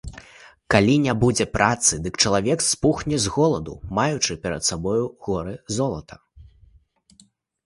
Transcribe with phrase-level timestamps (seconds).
[0.75, 6.15] Калі не будзе працы, дык чалавек спухне з голаду, маючы перад сабою горы золата.